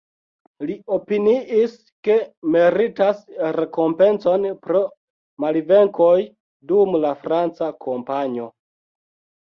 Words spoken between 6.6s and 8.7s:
dum la franca kampanjo.